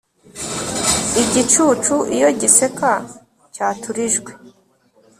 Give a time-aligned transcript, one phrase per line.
[1.23, 2.91] igicucu iyo giseka,
[3.53, 4.31] cyatura ijwi